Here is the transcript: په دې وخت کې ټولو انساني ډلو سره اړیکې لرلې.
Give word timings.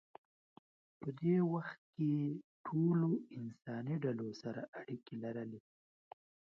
په 0.99 1.09
دې 1.21 1.37
وخت 1.53 1.79
کې 1.93 2.11
ټولو 2.65 3.09
انساني 3.37 3.95
ډلو 4.05 4.29
سره 4.41 4.61
اړیکې 4.79 5.15
لرلې. 5.23 5.61